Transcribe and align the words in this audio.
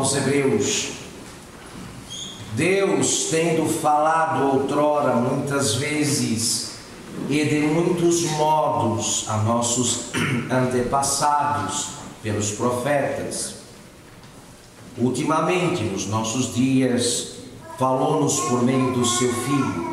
aos 0.00 0.16
Hebreus. 0.16 0.92
Deus, 2.54 3.28
tendo 3.30 3.68
falado 3.68 4.44
outrora 4.44 5.14
muitas 5.14 5.74
vezes 5.74 6.70
e 7.28 7.44
de 7.44 7.60
muitos 7.60 8.22
modos 8.30 9.26
a 9.28 9.36
nossos 9.38 10.10
antepassados 10.50 11.88
pelos 12.22 12.52
profetas, 12.52 13.56
ultimamente 14.96 15.84
nos 15.84 16.06
nossos 16.06 16.54
dias, 16.54 17.34
falou-nos 17.78 18.40
por 18.40 18.62
meio 18.62 18.92
do 18.92 19.04
seu 19.04 19.32
Filho, 19.32 19.90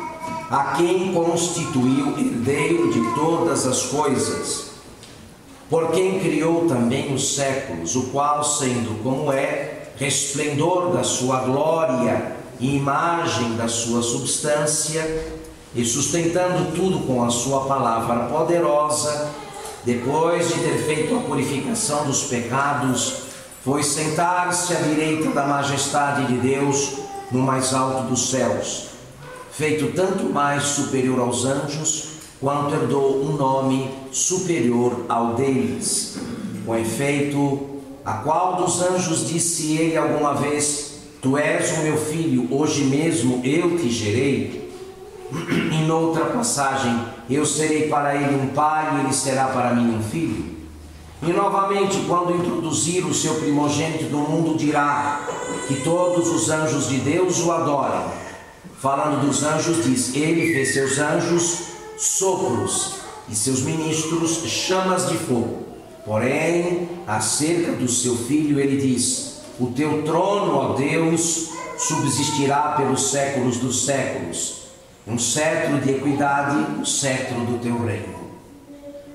a 0.50 0.74
quem 0.76 1.12
constituiu 1.12 2.18
herdeiro 2.18 2.90
de 2.90 3.14
todas 3.14 3.66
as 3.66 3.82
coisas, 3.82 4.70
por 5.68 5.90
quem 5.90 6.18
criou 6.18 6.66
também 6.66 7.12
os 7.14 7.34
séculos, 7.34 7.94
o 7.94 8.04
qual, 8.04 8.42
sendo 8.42 9.02
como 9.02 9.30
é, 9.30 9.77
resplendor 9.98 10.92
da 10.92 11.02
sua 11.02 11.40
glória 11.40 12.36
e 12.60 12.76
imagem 12.76 13.56
da 13.56 13.68
sua 13.68 14.02
substância, 14.02 15.26
e 15.74 15.84
sustentando 15.84 16.72
tudo 16.74 17.00
com 17.06 17.22
a 17.22 17.30
sua 17.30 17.66
palavra 17.66 18.26
poderosa, 18.26 19.30
depois 19.84 20.48
de 20.48 20.54
ter 20.54 20.78
feito 20.78 21.16
a 21.16 21.20
purificação 21.20 22.06
dos 22.06 22.24
pecados, 22.24 23.22
foi 23.64 23.82
sentar-se 23.82 24.72
à 24.72 24.80
direita 24.80 25.30
da 25.30 25.46
majestade 25.46 26.26
de 26.26 26.38
Deus 26.38 26.98
no 27.30 27.40
mais 27.40 27.74
alto 27.74 28.08
dos 28.08 28.30
céus, 28.30 28.86
feito 29.52 29.92
tanto 29.94 30.24
mais 30.24 30.62
superior 30.62 31.20
aos 31.20 31.44
anjos, 31.44 32.08
quanto 32.40 32.74
herdou 32.74 33.22
um 33.22 33.36
nome 33.36 33.90
superior 34.10 35.04
ao 35.08 35.34
deles. 35.34 36.18
Com 36.64 36.76
efeito, 36.76 37.77
a 38.08 38.12
qual 38.22 38.56
dos 38.56 38.80
anjos 38.80 39.28
disse 39.28 39.76
ele 39.76 39.94
alguma 39.94 40.32
vez: 40.32 40.92
Tu 41.20 41.36
és 41.36 41.76
o 41.76 41.82
meu 41.82 41.98
filho, 41.98 42.48
hoje 42.50 42.84
mesmo 42.84 43.42
eu 43.44 43.76
te 43.76 43.90
gerei? 43.90 44.72
Em 45.70 45.84
noutra 45.86 46.24
passagem, 46.24 47.04
eu 47.28 47.44
serei 47.44 47.86
para 47.88 48.14
ele 48.14 48.34
um 48.34 48.46
pai 48.46 48.96
e 48.96 49.00
ele 49.04 49.12
será 49.12 49.48
para 49.48 49.74
mim 49.74 49.94
um 49.94 50.02
filho. 50.02 50.56
E 51.22 51.30
novamente, 51.34 52.02
quando 52.08 52.34
introduzir 52.34 53.04
o 53.04 53.12
seu 53.12 53.34
primogênito 53.34 54.04
do 54.04 54.16
mundo, 54.16 54.56
dirá 54.56 55.20
que 55.66 55.82
todos 55.82 56.28
os 56.28 56.48
anjos 56.48 56.88
de 56.88 56.96
Deus 57.00 57.38
o 57.40 57.52
adoram. 57.52 58.10
Falando 58.78 59.26
dos 59.26 59.42
anjos, 59.42 59.84
diz: 59.84 60.14
Ele 60.14 60.54
fez 60.54 60.72
seus 60.72 60.98
anjos 60.98 61.58
sopros 61.98 63.00
e 63.28 63.34
seus 63.34 63.60
ministros 63.60 64.44
chamas 64.46 65.10
de 65.10 65.18
fogo. 65.18 65.67
Porém, 66.08 66.88
acerca 67.06 67.72
do 67.72 67.86
seu 67.86 68.16
filho, 68.16 68.58
ele 68.58 68.80
diz: 68.80 69.42
O 69.60 69.66
teu 69.66 70.02
trono, 70.04 70.54
ó 70.54 70.72
Deus, 70.72 71.50
subsistirá 71.76 72.72
pelos 72.78 73.10
séculos 73.10 73.58
dos 73.58 73.84
séculos. 73.84 74.62
Um 75.06 75.18
cetro 75.18 75.78
de 75.82 75.90
equidade, 75.90 76.80
o 76.80 76.86
cetro 76.86 77.40
do 77.40 77.58
teu 77.58 77.84
reino. 77.84 78.16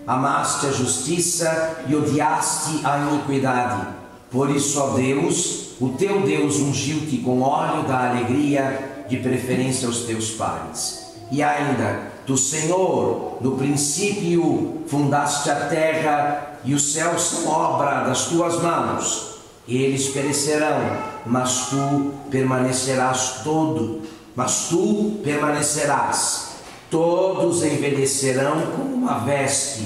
Amaste 0.05 0.67
a 0.67 0.71
justiça 0.71 1.83
e 1.87 1.95
odiaste 1.95 2.85
a 2.85 2.99
iniquidade. 2.99 3.87
Por 4.29 4.51
isso, 4.51 4.79
ó 4.79 4.89
Deus, 4.89 5.71
o 5.81 5.89
teu 5.89 6.21
Deus 6.21 6.57
ungiu-te 6.57 7.17
com 7.17 7.41
óleo 7.41 7.87
da 7.87 8.11
alegria, 8.11 9.05
de 9.09 9.17
preferência 9.17 9.87
aos 9.87 10.01
teus 10.01 10.29
pares. 10.29 11.15
E 11.31 11.41
ainda, 11.41 12.11
tu, 12.27 12.37
Senhor, 12.37 13.39
no 13.41 13.57
princípio 13.57 14.83
fundaste 14.87 15.49
a 15.49 15.55
terra 15.67 16.52
e 16.65 16.73
os 16.73 16.93
céus 16.93 17.21
são 17.21 17.47
obra 17.47 18.03
das 18.03 18.25
tuas 18.25 18.61
mãos. 18.61 19.33
Eles 19.67 20.09
perecerão, 20.09 20.97
mas 21.25 21.69
tu 21.69 22.13
permanecerás 22.29 23.41
todo, 23.43 24.01
mas 24.35 24.67
tu 24.69 25.19
permanecerás 25.23 26.53
Todos 26.93 27.63
envelhecerão 27.63 28.67
como 28.67 28.93
uma 28.93 29.17
veste, 29.17 29.81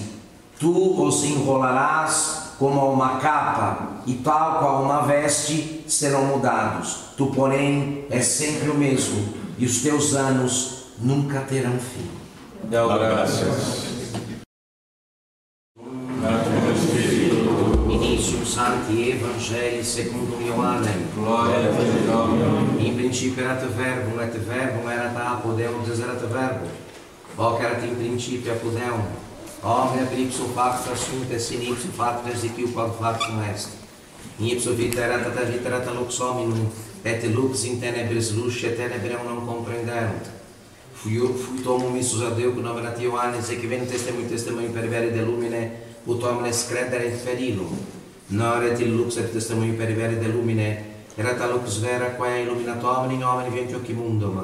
tu 0.60 1.02
os 1.02 1.24
enrolarás 1.24 2.52
como 2.60 2.92
uma 2.92 3.16
capa, 3.20 4.02
e 4.06 4.16
tal 4.16 4.60
qual 4.60 4.84
uma 4.84 5.04
veste 5.04 5.86
serão 5.88 6.26
mudados. 6.26 6.98
Tu, 7.16 7.28
porém, 7.28 8.04
és 8.10 8.26
sempre 8.26 8.70
o 8.70 8.76
mesmo, 8.76 9.26
e 9.58 9.66
os 9.66 9.82
teus 9.82 10.16
anos 10.16 10.88
nunca 11.00 11.40
terão 11.40 11.80
fim. 11.80 12.10
Dá 12.66 12.86
graças. 12.86 13.97
Santi 18.88 19.12
Evangelii 19.12 19.84
secundum 19.84 20.40
Ioannem. 20.48 21.12
Glória 21.14 21.58
a 21.58 21.62
Deus. 21.62 22.88
In 22.88 22.96
principio 22.96 23.44
erat 23.44 23.62
verbum, 23.76 24.20
et 24.22 24.34
verbum 24.48 24.90
erat 24.90 25.18
apo, 25.18 25.52
Deus 25.52 26.00
erat 26.00 26.22
verbum. 26.22 26.70
Hoc 27.36 27.60
erat 27.60 27.84
in 27.84 27.96
principio 27.96 28.54
apud 28.54 28.80
Deum. 28.80 29.04
Omnia 29.62 30.06
per 30.06 30.18
ipsum 30.18 30.54
facta 30.56 30.96
sunt 30.96 31.32
et 31.32 31.42
sin 31.42 31.62
ipsum 31.62 31.92
facta 31.92 32.30
exequiu 32.30 32.72
quod 32.72 32.96
factum 32.96 33.42
est. 33.52 33.76
In 34.40 34.56
ipsum 34.56 34.76
vita 34.76 35.02
erat 35.02 35.36
et 35.36 35.52
vita 35.52 35.68
erat 35.68 35.92
lux 35.94 36.22
hominum, 36.22 36.72
et 37.04 37.28
lux 37.36 37.66
in 37.66 37.82
tenebris 37.82 38.32
luce, 38.40 38.72
tenebrem 38.72 39.28
non 39.28 39.46
comprenderunt. 39.46 40.32
Fui, 40.94 41.20
fui 41.20 41.60
tomum 41.62 41.92
missus 41.92 42.24
a 42.24 42.30
Deo, 42.30 42.54
cum 42.54 42.66
erat 42.66 43.02
Ioannis, 43.02 43.52
et 43.52 43.68
venit 43.68 43.92
testemui 43.92 44.30
testemui 44.32 44.72
per 44.72 44.88
vere 44.88 45.12
de 45.12 45.26
lumine, 45.26 45.72
ut 46.06 46.24
omnes 46.24 46.66
credere 46.72 47.12
ferilum. 47.12 47.76
Nor 48.30 48.64
et 48.64 48.80
il 48.82 48.92
lux 48.92 49.16
et 49.18 49.32
testemui 49.32 49.72
per 49.72 49.94
vere 49.96 50.20
de 50.20 50.28
lumine, 50.28 50.84
erat 51.16 51.40
lux 51.48 51.80
vera 51.80 52.10
quae 52.18 52.42
illuminat 52.42 52.84
omni 52.84 53.18
nomini 53.18 53.56
ventio 53.56 53.80
mundum. 53.96 54.42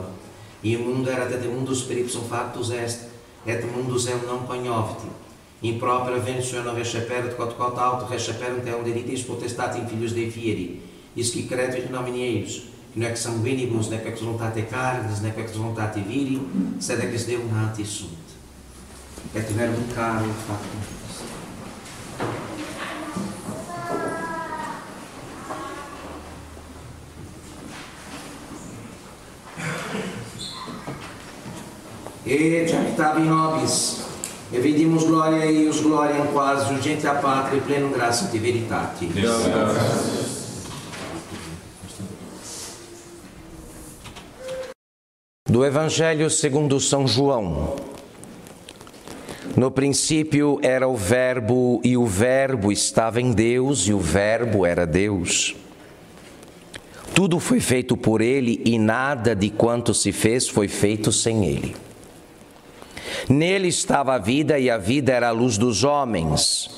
In 0.62 0.80
mundo 0.86 1.10
erat 1.10 1.32
et 1.32 1.46
mundus 1.46 1.82
per 1.82 1.98
ipsum 1.98 2.24
factus 2.24 2.72
est, 2.72 3.10
et 3.46 3.62
mundus 3.66 4.08
eum 4.08 4.22
non 4.26 4.48
cognoviti. 4.48 5.10
In 5.62 5.78
propria 5.78 6.18
ventio 6.18 6.64
non 6.64 6.76
receperet 6.76 7.36
quod 7.36 7.56
quod 7.58 7.78
auto 7.78 8.08
receperunt 8.08 8.66
eum 8.68 8.84
delitis 8.84 9.24
potestate 9.24 9.80
in 9.80 9.88
filius 9.88 10.14
Dei 10.14 10.30
fieri, 10.30 10.80
isci 11.16 11.46
credet 11.46 11.84
in 11.84 11.92
nomine 11.92 12.24
eius, 12.24 12.62
nec 12.94 13.10
ex 13.10 13.20
sanguinibus, 13.20 13.90
nec 13.90 14.06
ex 14.06 14.22
voluntate 14.22 14.66
carnis, 14.68 15.20
nec 15.20 15.38
ex 15.38 15.52
voluntate 15.58 16.00
viri, 16.08 16.40
sed 16.78 17.00
ex 17.00 17.26
Deum 17.26 17.52
nati 17.52 17.84
sunt. 17.84 18.32
Et 19.34 19.52
verbum 19.52 19.92
caro 19.94 20.32
factum 20.48 20.80
E 32.34 32.66
jactavi 32.66 33.22
nobis, 33.22 34.02
e 34.52 34.58
vidimus 34.58 35.04
gloria 35.04 35.46
eius 35.46 35.82
gloriam 35.82 36.26
quasi 36.34 36.74
urgente 36.74 37.06
a 37.06 37.14
patria 37.14 37.62
plenum 37.62 37.92
gratia 37.92 38.28
de 38.28 38.40
graças. 38.40 39.14
Do 45.48 45.64
Evangelho 45.64 46.28
segundo 46.32 46.80
São 46.80 47.08
João. 47.08 47.76
No 49.56 49.70
princípio 49.70 50.58
era 50.64 50.88
o 50.88 50.96
Verbo, 50.96 51.80
e 51.84 51.96
o 51.96 52.08
Verbo 52.08 52.72
estava 52.72 53.22
em 53.22 53.32
Deus, 53.32 53.88
e 53.88 53.94
o 53.94 54.00
Verbo 54.00 54.66
era 54.66 54.88
Deus. 54.88 55.56
Tudo 57.14 57.40
foi 57.40 57.60
feito 57.60 57.96
por 57.96 58.22
ele, 58.22 58.60
e 58.66 58.80
nada 58.80 59.36
de 59.36 59.52
quanto 59.52 59.94
se 59.94 60.12
fez 60.12 60.50
foi 60.50 60.68
feito 60.68 61.12
sem 61.12 61.46
ele. 61.46 61.93
Nele 63.30 63.68
estava 63.68 64.16
a 64.16 64.18
vida, 64.18 64.60
e 64.60 64.70
a 64.70 64.78
vida 64.78 65.12
era 65.12 65.30
a 65.30 65.32
luz 65.32 65.58
dos 65.58 65.84
homens. 65.84 66.70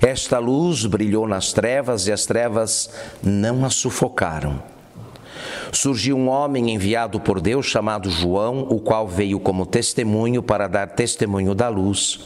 Esta 0.00 0.38
luz 0.38 0.84
brilhou 0.86 1.26
nas 1.26 1.52
trevas, 1.52 2.06
e 2.06 2.12
as 2.12 2.26
trevas 2.26 2.90
não 3.22 3.64
a 3.64 3.70
sufocaram. 3.70 4.62
Surgiu 5.72 6.16
um 6.16 6.28
homem 6.28 6.70
enviado 6.72 7.20
por 7.20 7.40
Deus 7.40 7.66
chamado 7.66 8.10
João, 8.10 8.66
o 8.68 8.80
qual 8.80 9.06
veio 9.06 9.38
como 9.38 9.64
testemunho 9.64 10.42
para 10.42 10.66
dar 10.66 10.88
testemunho 10.88 11.54
da 11.54 11.68
luz, 11.68 12.20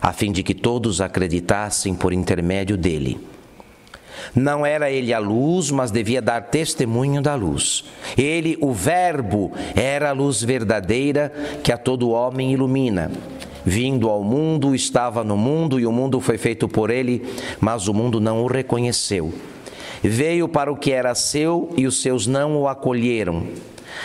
a 0.00 0.12
fim 0.12 0.30
de 0.30 0.42
que 0.42 0.54
todos 0.54 1.00
acreditassem 1.00 1.94
por 1.94 2.12
intermédio 2.12 2.76
dele. 2.76 3.18
Não 4.34 4.64
era 4.64 4.90
ele 4.90 5.12
a 5.12 5.18
luz, 5.18 5.70
mas 5.70 5.90
devia 5.90 6.22
dar 6.22 6.42
testemunho 6.42 7.20
da 7.20 7.34
luz. 7.34 7.84
Ele, 8.16 8.56
o 8.60 8.72
Verbo, 8.72 9.52
era 9.74 10.10
a 10.10 10.12
luz 10.12 10.42
verdadeira 10.42 11.32
que 11.62 11.72
a 11.72 11.78
todo 11.78 12.10
homem 12.10 12.52
ilumina. 12.52 13.10
Vindo 13.64 14.08
ao 14.08 14.24
mundo, 14.24 14.74
estava 14.74 15.22
no 15.22 15.36
mundo 15.36 15.78
e 15.78 15.86
o 15.86 15.92
mundo 15.92 16.20
foi 16.20 16.36
feito 16.36 16.68
por 16.68 16.90
ele, 16.90 17.24
mas 17.60 17.86
o 17.86 17.94
mundo 17.94 18.20
não 18.20 18.42
o 18.42 18.46
reconheceu. 18.46 19.32
Veio 20.02 20.48
para 20.48 20.72
o 20.72 20.76
que 20.76 20.90
era 20.90 21.14
seu 21.14 21.72
e 21.76 21.86
os 21.86 22.02
seus 22.02 22.26
não 22.26 22.56
o 22.56 22.66
acolheram. 22.66 23.46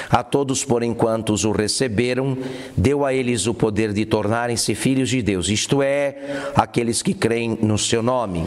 A 0.10 0.24
todos, 0.24 0.64
por 0.64 0.84
enquanto 0.84 1.34
os 1.34 1.44
o 1.44 1.52
receberam, 1.52 2.38
deu 2.76 3.04
a 3.04 3.14
eles 3.14 3.48
o 3.48 3.54
poder 3.54 3.94
de 3.94 4.06
tornarem-se 4.06 4.76
filhos 4.76 5.10
de 5.10 5.22
Deus, 5.22 5.50
isto 5.50 5.82
é, 5.82 6.52
aqueles 6.56 7.02
que 7.02 7.14
creem 7.14 7.58
no 7.62 7.78
seu 7.78 8.04
nome, 8.04 8.46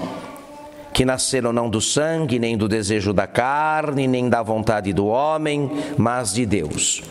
que 0.92 1.04
nasceram 1.04 1.52
não 1.52 1.68
do 1.68 1.80
sangue, 1.80 2.38
nem 2.38 2.56
do 2.56 2.68
desejo 2.68 3.12
da 3.12 3.26
carne, 3.26 4.06
nem 4.06 4.28
da 4.28 4.42
vontade 4.42 4.92
do 4.92 5.06
homem, 5.06 5.70
mas 5.96 6.32
de 6.32 6.44
Deus. 6.44 7.02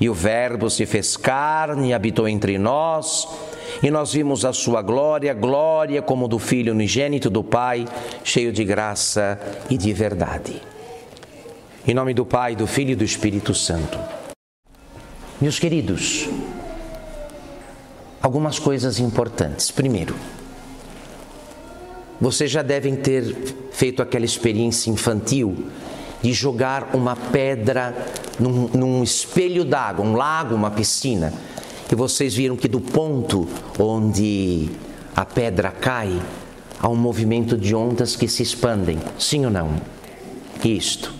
E 0.00 0.08
o 0.08 0.14
Verbo 0.14 0.70
se 0.70 0.86
fez 0.86 1.16
carne 1.16 1.88
e 1.88 1.94
habitou 1.94 2.28
entre 2.28 2.56
nós, 2.56 3.28
e 3.82 3.90
nós 3.90 4.12
vimos 4.12 4.44
a 4.44 4.52
sua 4.52 4.80
glória, 4.80 5.34
glória 5.34 6.00
como 6.00 6.28
do 6.28 6.38
Filho 6.38 6.72
unigênito 6.72 7.28
do 7.28 7.44
Pai, 7.44 7.86
cheio 8.24 8.52
de 8.52 8.64
graça 8.64 9.38
e 9.68 9.76
de 9.76 9.92
verdade. 9.92 10.62
Em 11.86 11.94
nome 11.94 12.14
do 12.14 12.24
Pai, 12.24 12.54
do 12.54 12.66
Filho 12.66 12.90
e 12.90 12.96
do 12.96 13.04
Espírito 13.04 13.54
Santo. 13.54 13.98
Meus 15.40 15.58
queridos, 15.58 16.28
algumas 18.20 18.58
coisas 18.58 18.98
importantes. 18.98 19.70
Primeiro, 19.70 20.14
vocês 22.20 22.50
já 22.50 22.62
devem 22.62 22.96
ter 22.96 23.34
feito 23.70 24.02
aquela 24.02 24.24
experiência 24.24 24.90
infantil 24.90 25.66
de 26.20 26.32
jogar 26.32 26.90
uma 26.94 27.14
pedra 27.14 27.94
num, 28.38 28.68
num 28.68 29.02
espelho 29.02 29.64
d'água, 29.64 30.04
um 30.04 30.14
lago, 30.14 30.54
uma 30.54 30.70
piscina, 30.70 31.32
e 31.90 31.94
vocês 31.94 32.34
viram 32.34 32.56
que 32.56 32.68
do 32.68 32.80
ponto 32.80 33.48
onde 33.78 34.68
a 35.14 35.24
pedra 35.24 35.70
cai, 35.70 36.20
há 36.78 36.88
um 36.88 36.96
movimento 36.96 37.56
de 37.56 37.74
ondas 37.74 38.16
que 38.16 38.28
se 38.28 38.42
expandem, 38.42 38.98
sim 39.18 39.44
ou 39.44 39.50
não? 39.50 39.76
Isto. 40.64 41.17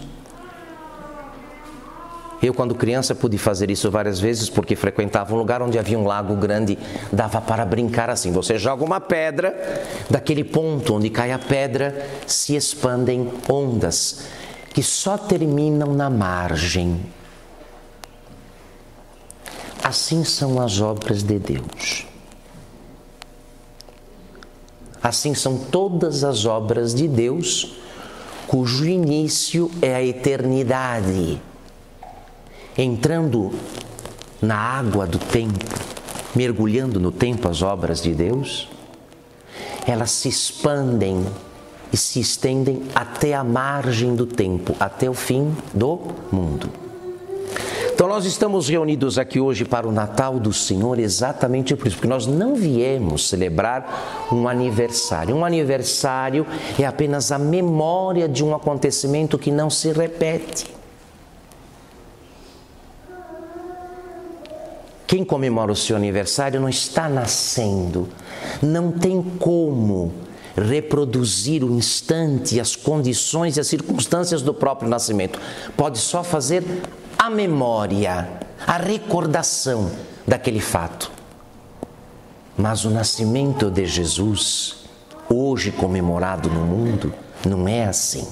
Eu, 2.40 2.54
quando 2.54 2.74
criança, 2.74 3.14
pude 3.14 3.36
fazer 3.36 3.70
isso 3.70 3.90
várias 3.90 4.20
vezes 4.20 4.48
porque 4.48 4.76
frequentava 4.76 5.34
um 5.34 5.38
lugar 5.38 5.60
onde 5.60 5.78
havia 5.78 5.98
um 5.98 6.06
lago 6.06 6.36
grande, 6.36 6.78
dava 7.12 7.40
para 7.40 7.64
brincar 7.66 8.08
assim. 8.08 8.30
Você 8.30 8.56
joga 8.56 8.84
uma 8.84 9.00
pedra, 9.00 9.56
daquele 10.08 10.44
ponto 10.44 10.94
onde 10.94 11.10
cai 11.10 11.32
a 11.32 11.38
pedra 11.38 12.06
se 12.26 12.54
expandem 12.54 13.32
ondas 13.48 14.20
que 14.72 14.82
só 14.82 15.18
terminam 15.18 15.92
na 15.92 16.08
margem. 16.08 17.00
Assim 19.82 20.22
são 20.22 20.60
as 20.60 20.80
obras 20.80 21.24
de 21.24 21.38
Deus. 21.38 22.06
Assim 25.02 25.34
são 25.34 25.56
todas 25.58 26.22
as 26.22 26.44
obras 26.44 26.94
de 26.94 27.08
Deus, 27.08 27.78
cujo 28.46 28.86
início 28.86 29.70
é 29.82 29.94
a 29.94 30.02
eternidade 30.04 31.40
entrando 32.78 33.50
na 34.40 34.56
água 34.56 35.04
do 35.04 35.18
tempo, 35.18 35.66
mergulhando 36.34 37.00
no 37.00 37.10
tempo 37.10 37.48
as 37.48 37.60
obras 37.60 38.00
de 38.00 38.14
Deus, 38.14 38.68
elas 39.84 40.12
se 40.12 40.28
expandem 40.28 41.26
e 41.92 41.96
se 41.96 42.20
estendem 42.20 42.82
até 42.94 43.34
a 43.34 43.42
margem 43.42 44.14
do 44.14 44.26
tempo, 44.26 44.76
até 44.78 45.10
o 45.10 45.14
fim 45.14 45.52
do 45.74 45.98
mundo. 46.30 46.70
Então, 47.92 48.06
nós 48.06 48.24
estamos 48.26 48.68
reunidos 48.68 49.18
aqui 49.18 49.40
hoje 49.40 49.64
para 49.64 49.88
o 49.88 49.90
Natal 49.90 50.38
do 50.38 50.52
Senhor 50.52 51.00
exatamente 51.00 51.74
por 51.74 51.88
isso, 51.88 51.96
porque 51.96 52.06
nós 52.06 52.28
não 52.28 52.54
viemos 52.54 53.28
celebrar 53.28 54.28
um 54.30 54.46
aniversário. 54.46 55.34
Um 55.34 55.44
aniversário 55.44 56.46
é 56.78 56.84
apenas 56.84 57.32
a 57.32 57.40
memória 57.40 58.28
de 58.28 58.44
um 58.44 58.54
acontecimento 58.54 59.36
que 59.36 59.50
não 59.50 59.68
se 59.68 59.90
repete. 59.90 60.77
Quem 65.08 65.24
comemora 65.24 65.72
o 65.72 65.74
seu 65.74 65.96
aniversário 65.96 66.60
não 66.60 66.68
está 66.68 67.08
nascendo, 67.08 68.10
não 68.60 68.92
tem 68.92 69.22
como 69.22 70.12
reproduzir 70.54 71.64
o 71.64 71.70
instante, 71.70 72.60
as 72.60 72.76
condições 72.76 73.56
e 73.56 73.60
as 73.60 73.66
circunstâncias 73.66 74.42
do 74.42 74.52
próprio 74.52 74.86
nascimento. 74.86 75.40
Pode 75.74 75.96
só 75.96 76.22
fazer 76.22 76.62
a 77.18 77.30
memória, 77.30 78.28
a 78.66 78.76
recordação 78.76 79.90
daquele 80.26 80.60
fato. 80.60 81.10
Mas 82.54 82.84
o 82.84 82.90
nascimento 82.90 83.70
de 83.70 83.86
Jesus, 83.86 84.84
hoje 85.26 85.72
comemorado 85.72 86.50
no 86.50 86.66
mundo, 86.66 87.14
não 87.46 87.66
é 87.66 87.86
assim. 87.86 88.28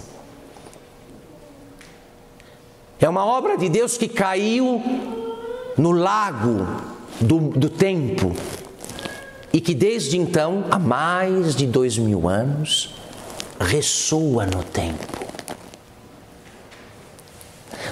É 3.00 3.08
uma 3.08 3.24
obra 3.24 3.56
de 3.56 3.70
Deus 3.70 3.96
que 3.96 4.08
caiu 4.08 4.82
no 5.76 5.92
lago 5.92 6.66
do, 7.20 7.38
do 7.50 7.68
tempo. 7.68 8.34
E 9.52 9.60
que 9.60 9.74
desde 9.74 10.18
então, 10.18 10.64
há 10.70 10.78
mais 10.78 11.54
de 11.54 11.66
dois 11.66 11.96
mil 11.96 12.28
anos, 12.28 12.94
ressoa 13.58 14.44
no 14.46 14.62
tempo. 14.62 15.16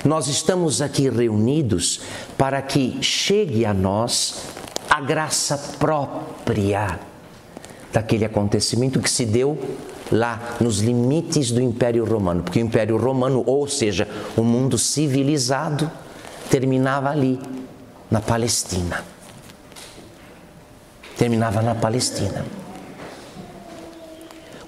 Nós 0.05 0.29
estamos 0.29 0.83
aqui 0.83 1.09
reunidos 1.09 2.01
para 2.37 2.61
que 2.61 2.99
chegue 3.03 3.65
a 3.65 3.73
nós 3.73 4.43
a 4.91 5.01
graça 5.01 5.57
própria 5.79 7.01
daquele 7.91 8.25
acontecimento 8.25 9.01
que 9.01 9.09
se 9.09 9.25
deu 9.25 9.59
lá 10.13 10.57
nos 10.61 10.81
limites 10.81 11.51
do 11.51 11.61
Império 11.61 12.05
Romano, 12.05 12.43
porque 12.43 12.61
o 12.61 12.67
Império 12.67 12.97
Romano, 12.99 13.43
ou 13.47 13.67
seja, 13.67 14.07
o 14.37 14.43
mundo 14.43 14.77
civilizado, 14.77 15.91
terminava 16.51 17.09
ali, 17.09 17.41
na 18.11 18.21
Palestina. 18.21 19.05
Terminava 21.17 21.63
na 21.63 21.75
Palestina. 21.75 22.45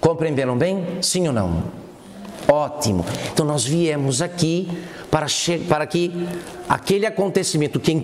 Compreenderam 0.00 0.56
bem? 0.56 1.03
Sim 1.03 1.27
ou 1.27 1.33
não? 1.33 1.87
Ótimo. 2.49 3.05
Então 3.33 3.45
nós 3.45 3.64
viemos 3.64 4.23
aqui 4.23 4.69
para, 5.11 5.26
para 5.69 5.87
que 5.87 6.12
aquele 6.69 7.07
acontecimento 7.07 7.81
que, 7.81 8.00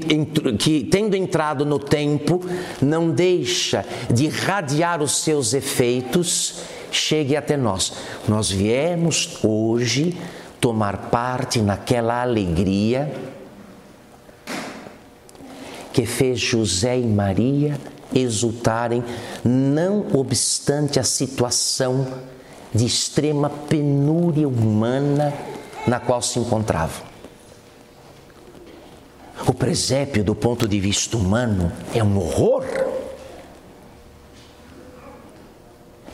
que, 0.58 0.84
tendo 0.84 1.14
entrado 1.14 1.64
no 1.64 1.78
tempo, 1.78 2.40
não 2.80 3.10
deixa 3.10 3.84
de 4.12 4.24
irradiar 4.24 5.00
os 5.00 5.22
seus 5.22 5.54
efeitos, 5.54 6.62
chegue 6.90 7.36
até 7.36 7.56
nós. 7.56 7.92
Nós 8.26 8.50
viemos 8.50 9.38
hoje 9.44 10.16
tomar 10.60 11.08
parte 11.10 11.60
naquela 11.60 12.22
alegria 12.22 13.31
que 15.92 16.06
fez 16.06 16.40
José 16.40 16.98
e 16.98 17.06
Maria 17.06 17.78
exultarem, 18.14 19.02
não 19.44 20.06
obstante 20.14 20.98
a 20.98 21.04
situação 21.04 22.06
de 22.74 22.86
extrema 22.86 23.50
penúria 23.50 24.48
humana 24.48 25.32
na 25.86 26.00
qual 26.00 26.22
se 26.22 26.38
encontravam. 26.38 27.12
O 29.46 29.52
presépio, 29.52 30.22
do 30.22 30.34
ponto 30.34 30.68
de 30.68 30.78
vista 30.78 31.16
humano, 31.16 31.72
é 31.94 32.02
um 32.02 32.16
horror. 32.16 32.64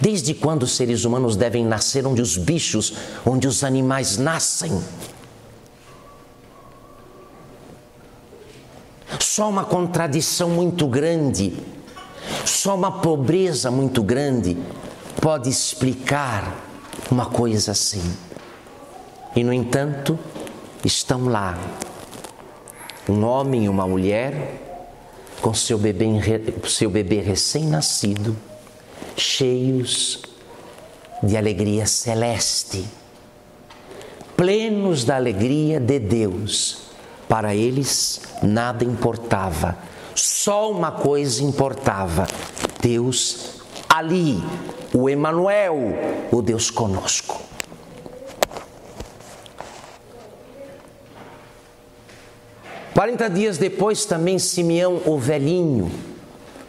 Desde 0.01 0.33
quando 0.33 0.63
os 0.63 0.73
seres 0.73 1.05
humanos 1.05 1.37
devem 1.37 1.65
nascer 1.65 2.07
onde 2.07 2.23
os 2.23 2.37
bichos, 2.37 2.95
onde 3.27 3.47
os 3.47 3.63
animais 3.63 4.17
nascem? 4.17 4.81
Só 9.19 9.49
uma 9.49 9.65
contradição 9.65 10.51
muito 10.51 10.87
grande, 10.87 11.53
só 12.45 12.75
uma 12.75 13.01
pobreza 13.01 13.71
muito 13.71 14.03
grande 14.03 14.57
pode 15.21 15.49
explicar 15.49 16.57
uma 17.11 17.27
coisa 17.27 17.73
assim. 17.73 18.03
E, 19.35 19.43
no 19.43 19.53
entanto, 19.53 20.19
estão 20.85 21.27
lá 21.27 21.59
um 23.09 23.25
homem 23.25 23.65
e 23.65 23.69
uma 23.69 23.87
mulher 23.87 24.61
com 25.41 25.55
seu 25.55 25.79
bebê, 25.79 26.07
seu 26.67 26.91
bebê 26.91 27.21
recém-nascido, 27.21 28.37
cheios 29.17 30.23
de 31.23 31.37
alegria 31.37 31.87
celeste, 31.87 32.85
plenos 34.37 35.05
da 35.05 35.17
alegria 35.17 35.81
de 35.81 35.99
Deus 35.99 36.88
para 37.29 37.55
eles 37.55 38.21
nada 38.43 38.85
importava, 38.85 39.77
só 40.15 40.71
uma 40.71 40.91
coisa 40.91 41.45
importava: 41.45 42.27
Deus 42.81 43.61
ali, 43.89 44.43
o 44.93 45.09
Emanuel, 45.09 45.77
o 46.33 46.43
Deus 46.43 46.71
conosco. 46.71 47.49
Quarenta 52.95 53.31
dias 53.31 53.59
depois, 53.59 54.05
também 54.05 54.41
Simeão, 54.41 55.01
o 55.07 55.17
velhinho, 55.17 55.89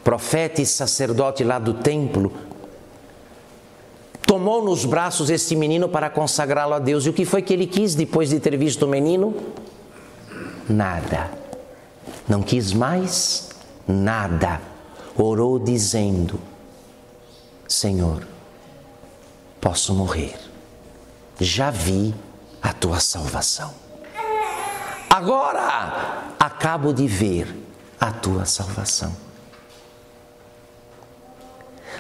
profeta 0.04 0.62
e 0.62 0.66
sacerdote 0.66 1.44
lá 1.44 1.58
do 1.58 1.74
templo, 1.74 2.32
tomou 4.28 4.64
nos 4.64 4.86
braços 4.86 5.32
esse 5.32 5.56
menino 5.56 5.90
para 5.90 6.08
consagrá-lo 6.08 6.76
a 6.76 6.80
Deus. 6.80 7.08
E 7.08 7.10
o 7.10 7.14
que 7.14 7.26
foi 7.26 7.42
que 7.42 7.52
ele 7.52 7.66
quis 7.66 7.96
depois 7.96 8.30
de 8.30 8.40
ter 8.40 8.56
visto 8.58 8.84
o 8.84 8.88
menino? 8.88 9.36
Nada. 10.70 11.30
Não 12.28 12.42
quis 12.42 12.72
mais 12.72 13.50
nada. 13.88 14.62
Orou 15.18 15.60
dizendo: 15.60 16.40
Senhor, 17.68 18.26
posso 19.60 19.94
morrer. 19.94 20.38
Já 21.40 21.72
vi 21.72 22.14
a 22.62 22.74
tua 22.74 23.00
salvação. 23.00 23.74
Agora 25.10 26.34
acabo 26.40 26.94
de 26.94 27.08
ver 27.08 27.54
a 28.00 28.12
tua 28.12 28.46
salvação. 28.46 29.14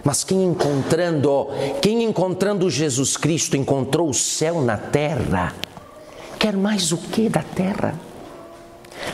Mas 0.04 0.24
quem 0.24 0.44
encontrando, 0.46 1.48
quem 1.82 2.04
encontrando 2.04 2.70
Jesus 2.70 3.18
Cristo 3.18 3.58
encontrou 3.58 4.10
o 4.10 4.14
céu 4.14 4.62
na 4.62 4.78
terra, 4.78 5.54
quer 6.38 6.56
mais 6.56 6.92
o 6.92 6.98
que 6.98 7.28
da 7.28 7.44
terra? 7.44 7.96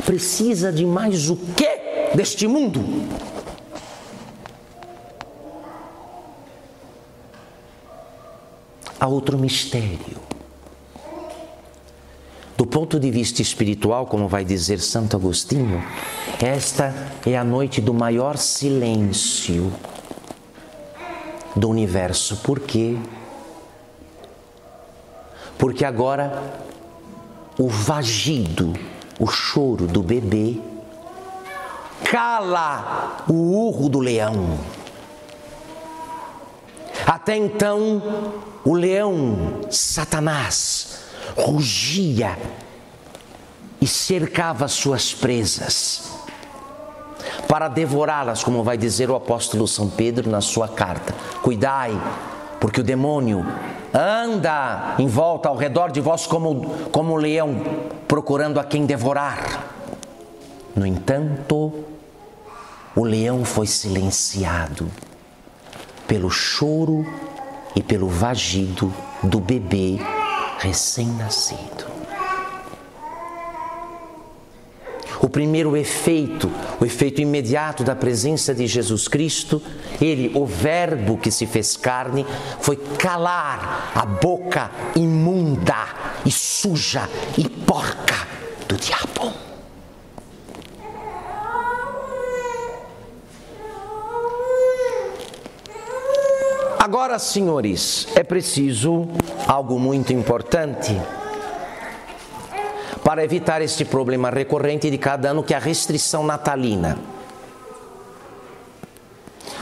Precisa 0.06 0.72
de 0.72 0.86
mais 0.86 1.30
o 1.30 1.36
que 1.36 2.16
deste 2.16 2.48
mundo? 2.48 2.82
Há 9.00 9.08
outro 9.08 9.38
mistério. 9.38 10.26
Do 12.58 12.66
ponto 12.66 13.00
de 13.00 13.12
vista 13.12 13.42
espiritual, 13.42 14.06
como 14.06 14.28
vai 14.30 14.46
dizer 14.46 14.80
Santo 14.80 15.18
Agostinho, 15.18 15.84
esta 16.42 16.94
é 17.26 17.38
a 17.38 17.44
noite 17.44 17.82
do 17.82 17.94
maior 17.94 18.38
silêncio 18.38 19.74
do 21.56 21.70
universo. 21.70 22.38
Por 22.38 22.62
quê? 22.62 22.98
Porque 25.58 25.84
agora 25.84 26.62
o 27.58 27.68
vagido, 27.68 28.74
o 29.20 29.28
choro 29.28 29.88
do 29.88 30.04
bebê, 30.04 30.60
cala 32.10 33.24
o 33.28 33.34
urro 33.34 33.90
do 33.90 34.00
leão. 34.00 34.60
Até 37.06 37.38
então, 37.38 38.02
o 38.64 38.74
leão, 38.74 39.62
Satanás, 39.70 41.00
rugia 41.36 42.38
e 43.82 43.88
cercava 43.88 44.68
suas 44.68 45.14
presas 45.14 46.16
para 47.48 47.68
devorá-las, 47.68 48.44
como 48.44 48.64
vai 48.64 48.78
dizer 48.78 49.10
o 49.10 49.16
apóstolo 49.16 49.68
São 49.68 49.90
Pedro 49.90 50.30
na 50.30 50.42
sua 50.42 50.68
carta. 50.68 51.14
Cuidai, 51.42 52.00
porque 52.60 52.82
o 52.82 52.84
demônio 52.84 53.46
anda 53.94 54.96
em 55.00 55.08
volta 55.08 55.50
ao 55.50 55.56
redor 55.56 55.92
de 55.92 56.02
vós 56.02 56.28
como, 56.28 56.70
como 56.92 57.14
um 57.14 57.18
leão, 57.18 57.56
procurando 58.08 58.60
a 58.60 58.64
quem 58.64 58.86
devorar. 58.86 59.66
No 60.76 60.86
entanto, 60.86 61.86
o 62.96 63.04
leão 63.04 63.46
foi 63.46 63.68
silenciado 63.68 64.92
pelo 66.08 66.30
choro 66.30 67.06
e 67.76 67.82
pelo 67.82 68.08
vagido 68.08 68.94
do 69.24 69.40
bebê 69.40 70.00
recém-nascido. 70.60 71.95
O 75.26 75.30
primeiro 75.30 75.76
efeito, 75.76 76.52
o 76.80 76.86
efeito 76.86 77.20
imediato 77.20 77.84
da 77.84 77.96
presença 77.96 78.54
de 78.54 78.68
Jesus 78.68 79.08
Cristo, 79.08 79.60
ele, 80.00 80.32
o 80.36 80.46
Verbo 80.46 81.18
que 81.18 81.32
se 81.32 81.48
fez 81.48 81.76
carne, 81.76 82.24
foi 82.60 82.76
calar 82.76 83.92
a 83.96 84.06
boca 84.06 84.70
imunda 84.96 85.88
e 86.24 86.32
suja 86.32 87.10
e 87.36 87.50
porca 87.50 88.28
do 88.68 88.78
diabo. 88.78 89.34
Agora, 96.78 97.18
senhores, 97.18 98.08
é 98.16 98.22
preciso 98.22 99.08
algo 99.48 99.80
muito 99.80 100.14
importante 100.14 100.96
para 103.06 103.24
evitar 103.24 103.62
este 103.62 103.86
problema 103.86 104.32
recorrente 104.32 104.90
de 104.90 104.98
cada 104.98 105.30
ano, 105.30 105.44
que 105.44 105.54
é 105.54 105.58
a 105.58 105.60
restrição 105.60 106.26
natalina. 106.26 106.98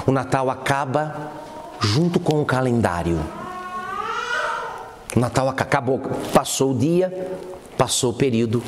O 0.07 0.13
Natal 0.13 0.49
acaba 0.49 1.29
junto 1.81 2.21
com 2.21 2.41
o 2.41 2.45
calendário. 2.45 3.19
O 5.13 5.19
Natal 5.19 5.49
acabou, 5.49 5.99
passou 6.33 6.71
o 6.71 6.77
dia, 6.77 7.35
passou 7.77 8.11
o 8.11 8.13
período, 8.13 8.63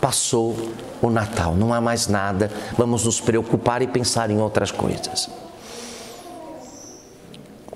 passou 0.00 0.54
o 1.02 1.10
Natal. 1.10 1.56
Não 1.56 1.74
há 1.74 1.80
mais 1.80 2.06
nada, 2.06 2.52
vamos 2.78 3.04
nos 3.04 3.20
preocupar 3.20 3.82
e 3.82 3.88
pensar 3.88 4.30
em 4.30 4.40
outras 4.40 4.70
coisas. 4.70 5.28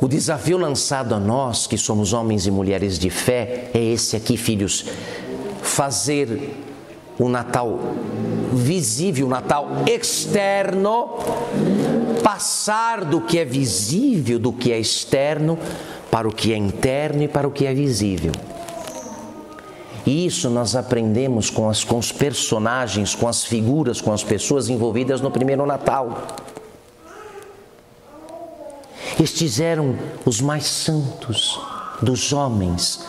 O 0.00 0.06
desafio 0.06 0.56
lançado 0.56 1.16
a 1.16 1.18
nós, 1.18 1.66
que 1.66 1.76
somos 1.76 2.12
homens 2.12 2.46
e 2.46 2.50
mulheres 2.52 2.96
de 2.96 3.10
fé, 3.10 3.72
é 3.74 3.82
esse 3.82 4.14
aqui, 4.14 4.36
filhos 4.36 4.84
fazer 5.68 6.54
o 7.18 7.28
Natal 7.28 7.78
visível, 8.52 9.26
o 9.26 9.30
Natal 9.30 9.68
externo, 9.86 11.18
passar 12.22 13.04
do 13.04 13.20
que 13.20 13.38
é 13.38 13.44
visível, 13.44 14.38
do 14.38 14.52
que 14.52 14.72
é 14.72 14.78
externo, 14.78 15.58
para 16.10 16.26
o 16.26 16.32
que 16.32 16.52
é 16.52 16.56
interno 16.56 17.22
e 17.22 17.28
para 17.28 17.46
o 17.46 17.50
que 17.50 17.66
é 17.66 17.74
visível. 17.74 18.32
E 20.06 20.24
isso 20.24 20.48
nós 20.48 20.74
aprendemos 20.74 21.50
com, 21.50 21.68
as, 21.68 21.84
com 21.84 21.98
os 21.98 22.10
personagens, 22.10 23.14
com 23.14 23.28
as 23.28 23.44
figuras, 23.44 24.00
com 24.00 24.12
as 24.12 24.24
pessoas 24.24 24.68
envolvidas 24.68 25.20
no 25.20 25.30
primeiro 25.30 25.66
Natal. 25.66 26.26
Estes 29.20 29.60
eram 29.60 29.96
os 30.24 30.40
mais 30.40 30.64
santos 30.66 31.60
dos 32.00 32.32
homens, 32.32 33.04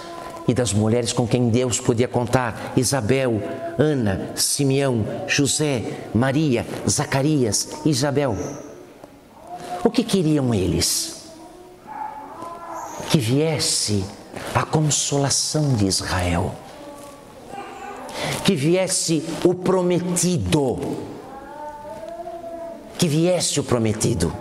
e 0.49 0.53
das 0.53 0.73
mulheres 0.73 1.13
com 1.13 1.27
quem 1.27 1.47
Deus 1.49 1.79
podia 1.79 2.07
contar: 2.07 2.73
Isabel, 2.75 3.39
Ana, 3.77 4.31
Simeão, 4.35 5.05
José, 5.27 6.07
Maria, 6.11 6.65
Zacarias, 6.89 7.69
Isabel. 7.85 8.35
O 9.83 9.91
que 9.91 10.03
queriam 10.03 10.51
eles? 10.51 11.29
Que 13.11 13.19
viesse 13.19 14.03
a 14.55 14.63
consolação 14.63 15.75
de 15.75 15.85
Israel, 15.85 16.55
que 18.43 18.55
viesse 18.55 19.23
o 19.45 19.53
prometido, 19.53 20.79
que 22.97 23.07
viesse 23.07 23.59
o 23.59 23.63
prometido, 23.63 24.33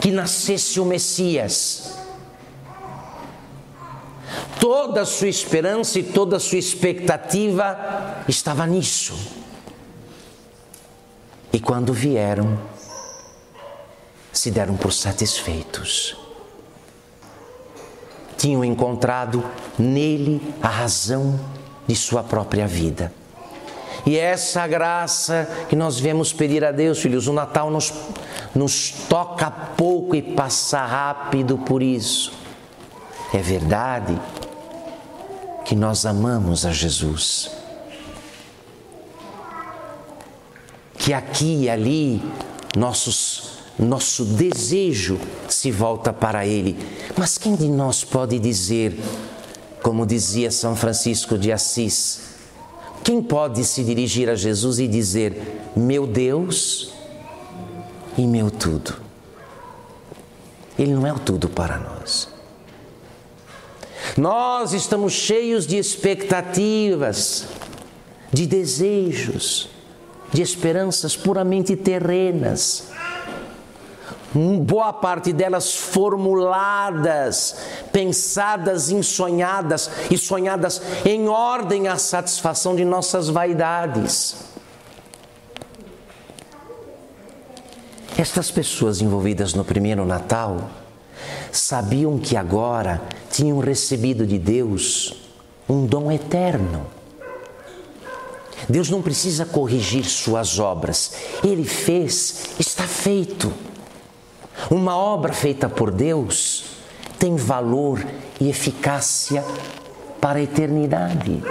que 0.00 0.10
nascesse 0.10 0.80
o 0.80 0.84
Messias 0.84 1.99
Toda 4.60 5.00
a 5.00 5.06
sua 5.06 5.28
esperança 5.28 5.98
e 5.98 6.02
toda 6.02 6.36
a 6.36 6.40
sua 6.40 6.58
expectativa 6.58 8.22
estava 8.28 8.66
nisso. 8.66 9.14
E 11.50 11.58
quando 11.58 11.94
vieram, 11.94 12.58
se 14.30 14.50
deram 14.50 14.76
por 14.76 14.92
satisfeitos. 14.92 16.14
Tinham 18.36 18.62
encontrado 18.62 19.42
nele 19.78 20.54
a 20.62 20.68
razão 20.68 21.40
de 21.86 21.96
sua 21.96 22.22
própria 22.22 22.66
vida. 22.66 23.10
E 24.04 24.18
é 24.18 24.24
essa 24.24 24.66
graça 24.66 25.48
que 25.70 25.76
nós 25.76 25.98
viemos 25.98 26.34
pedir 26.34 26.64
a 26.64 26.70
Deus, 26.70 27.00
filhos. 27.00 27.26
O 27.26 27.32
Natal 27.32 27.70
nos, 27.70 27.92
nos 28.54 28.90
toca 29.08 29.50
pouco 29.50 30.14
e 30.14 30.20
passa 30.20 30.84
rápido 30.84 31.56
por 31.56 31.82
isso. 31.82 32.32
É 33.32 33.38
verdade 33.38 34.18
que 35.70 35.76
nós 35.76 36.04
amamos 36.04 36.66
a 36.66 36.72
Jesus. 36.72 37.48
Que 40.98 41.12
aqui 41.12 41.62
e 41.62 41.70
ali 41.70 42.20
nossos, 42.76 43.60
nosso 43.78 44.24
desejo 44.24 45.16
se 45.48 45.70
volta 45.70 46.12
para 46.12 46.44
Ele. 46.44 46.76
Mas 47.16 47.38
quem 47.38 47.54
de 47.54 47.68
nós 47.68 48.02
pode 48.02 48.40
dizer, 48.40 49.00
como 49.80 50.04
dizia 50.04 50.50
São 50.50 50.74
Francisco 50.74 51.38
de 51.38 51.52
Assis, 51.52 52.22
quem 53.04 53.22
pode 53.22 53.64
se 53.64 53.84
dirigir 53.84 54.28
a 54.28 54.34
Jesus 54.34 54.80
e 54.80 54.88
dizer: 54.88 55.70
Meu 55.76 56.04
Deus 56.04 56.92
e 58.18 58.26
meu 58.26 58.50
tudo? 58.50 58.96
Ele 60.76 60.94
não 60.94 61.06
é 61.06 61.12
o 61.12 61.18
tudo 61.20 61.48
para 61.48 61.78
nós. 61.78 62.29
Nós 64.16 64.72
estamos 64.72 65.12
cheios 65.12 65.66
de 65.66 65.76
expectativas, 65.76 67.46
de 68.32 68.46
desejos, 68.46 69.68
de 70.32 70.42
esperanças 70.42 71.16
puramente 71.16 71.76
terrenas. 71.76 72.88
boa 74.32 74.92
parte 74.92 75.32
delas 75.32 75.74
formuladas, 75.74 77.56
pensadas, 77.92 78.90
ensonhadas 78.90 79.90
e 80.10 80.16
sonhadas 80.16 80.80
em 81.04 81.28
ordem 81.28 81.88
à 81.88 81.96
satisfação 81.96 82.76
de 82.76 82.84
nossas 82.84 83.28
vaidades. 83.28 84.36
Estas 88.16 88.50
pessoas 88.50 89.00
envolvidas 89.00 89.54
no 89.54 89.64
primeiro 89.64 90.04
Natal 90.04 90.70
sabiam 91.52 92.18
que 92.18 92.36
agora 92.36 93.00
tinham 93.30 93.58
recebido 93.58 94.26
de 94.26 94.38
Deus 94.38 95.14
um 95.68 95.86
dom 95.86 96.10
eterno. 96.10 96.86
Deus 98.68 98.90
não 98.90 99.02
precisa 99.02 99.44
corrigir 99.44 100.04
suas 100.04 100.58
obras, 100.58 101.12
Ele 101.42 101.64
fez, 101.64 102.50
está 102.58 102.84
feito. 102.84 103.52
Uma 104.70 104.96
obra 104.96 105.32
feita 105.32 105.68
por 105.68 105.90
Deus 105.90 106.64
tem 107.18 107.36
valor 107.36 108.04
e 108.40 108.48
eficácia 108.48 109.44
para 110.20 110.38
a 110.38 110.42
eternidade. 110.42 111.42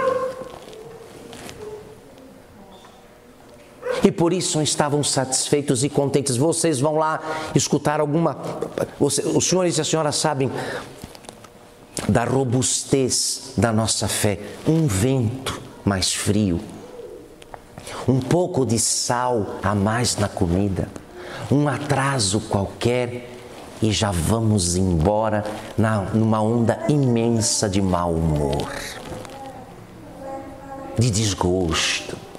E 4.02 4.10
por 4.10 4.32
isso 4.32 4.60
estavam 4.62 5.02
satisfeitos 5.04 5.84
e 5.84 5.88
contentes. 5.88 6.36
Vocês 6.36 6.80
vão 6.80 6.96
lá 6.96 7.20
escutar 7.54 8.00
alguma. 8.00 8.38
Os 8.98 9.46
senhores 9.46 9.76
e 9.78 9.80
a 9.80 9.84
senhora 9.84 10.12
sabem 10.12 10.50
da 12.08 12.24
robustez 12.24 13.52
da 13.56 13.72
nossa 13.72 14.08
fé. 14.08 14.38
Um 14.66 14.86
vento 14.86 15.60
mais 15.84 16.12
frio, 16.12 16.60
um 18.08 18.20
pouco 18.20 18.64
de 18.64 18.78
sal 18.78 19.56
a 19.62 19.74
mais 19.74 20.16
na 20.16 20.28
comida, 20.28 20.88
um 21.50 21.68
atraso 21.68 22.40
qualquer 22.40 23.30
e 23.82 23.90
já 23.92 24.10
vamos 24.10 24.76
embora 24.76 25.44
na, 25.76 26.02
numa 26.14 26.40
onda 26.40 26.84
imensa 26.88 27.68
de 27.68 27.80
mau 27.80 28.12
humor, 28.12 28.68
de 30.98 31.10
desgosto 31.10 32.29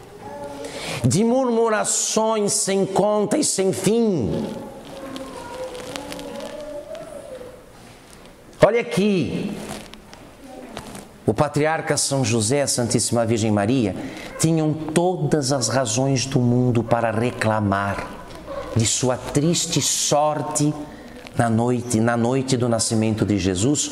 de 1.03 1.23
murmurações 1.23 2.53
sem 2.53 2.85
conta 2.85 3.37
e 3.37 3.43
sem 3.43 3.73
fim. 3.73 4.45
Olha 8.63 8.81
aqui, 8.81 9.51
o 11.25 11.33
patriarca 11.33 11.97
São 11.97 12.23
José, 12.23 12.61
a 12.61 12.67
Santíssima 12.67 13.25
Virgem 13.25 13.51
Maria, 13.51 13.95
tinham 14.39 14.73
todas 14.73 15.51
as 15.51 15.67
razões 15.67 16.25
do 16.25 16.39
mundo 16.39 16.83
para 16.83 17.11
reclamar 17.11 18.07
de 18.75 18.85
sua 18.85 19.17
triste 19.17 19.81
sorte 19.81 20.73
na 21.37 21.49
noite, 21.49 21.99
na 21.99 22.15
noite 22.15 22.55
do 22.55 22.69
nascimento 22.69 23.25
de 23.25 23.37
Jesus, 23.37 23.91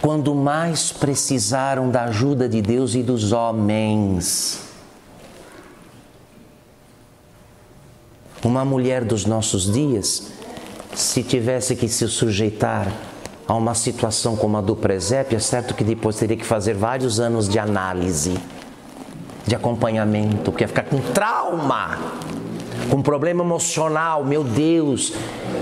quando 0.00 0.34
mais 0.34 0.92
precisaram 0.92 1.90
da 1.90 2.04
ajuda 2.04 2.48
de 2.48 2.62
Deus 2.62 2.94
e 2.94 3.02
dos 3.02 3.32
homens. 3.32 4.63
Uma 8.54 8.64
mulher 8.64 9.02
dos 9.02 9.26
nossos 9.26 9.72
dias, 9.72 10.28
se 10.94 11.24
tivesse 11.24 11.74
que 11.74 11.88
se 11.88 12.06
sujeitar 12.06 12.86
a 13.48 13.54
uma 13.54 13.74
situação 13.74 14.36
como 14.36 14.56
a 14.56 14.60
do 14.60 14.76
presépio, 14.76 15.34
é 15.34 15.40
certo 15.40 15.74
que 15.74 15.82
depois 15.82 16.14
teria 16.14 16.36
que 16.36 16.46
fazer 16.46 16.72
vários 16.72 17.18
anos 17.18 17.48
de 17.48 17.58
análise, 17.58 18.38
de 19.44 19.56
acompanhamento, 19.56 20.52
porque 20.52 20.62
ia 20.62 20.68
ficar 20.68 20.84
com 20.84 21.00
trauma, 21.00 21.98
com 22.88 23.02
problema 23.02 23.42
emocional. 23.42 24.24
Meu 24.24 24.44
Deus, 24.44 25.12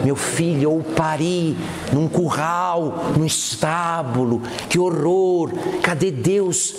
meu 0.04 0.14
filho, 0.14 0.72
ou 0.72 0.82
pari 0.82 1.56
num 1.94 2.06
curral, 2.06 3.06
num 3.16 3.24
estábulo, 3.24 4.42
que 4.68 4.78
horror, 4.78 5.50
cadê 5.82 6.10
Deus? 6.10 6.74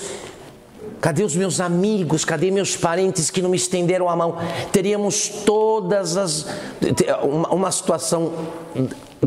Cadê 1.03 1.21
os 1.21 1.35
meus 1.35 1.59
amigos? 1.59 2.23
Cadê 2.23 2.49
meus 2.49 2.77
parentes 2.77 3.29
que 3.29 3.41
não 3.41 3.49
me 3.49 3.57
estenderam 3.57 4.07
a 4.07 4.15
mão? 4.15 4.37
Teríamos 4.71 5.27
todas 5.45 6.15
as. 6.15 6.45
Uma, 7.51 7.73
situação 7.73 8.31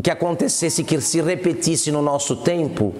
que 0.01 0.09
acontecesse, 0.09 0.83
que 0.83 0.99
se 0.99 1.21
repetisse 1.21 1.91
no 1.91 2.01
nosso 2.01 2.37
tempo, 2.37 2.95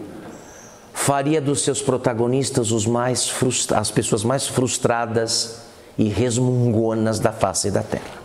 faria 0.93 1.41
dos 1.41 1.63
seus 1.63 1.81
protagonistas 1.81 2.71
os 2.71 2.85
mais 2.85 3.33
as 3.75 3.89
pessoas 3.89 4.23
mais 4.23 4.45
frustradas 4.45 5.61
e 5.97 6.07
resmungonas 6.07 7.17
da 7.17 7.31
face 7.31 7.71
da 7.71 7.81
terra. 7.81 8.21